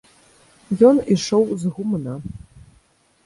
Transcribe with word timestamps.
Ён 0.89 1.01
ішоў 1.15 1.45
з 1.63 1.73
гумна. 1.75 2.13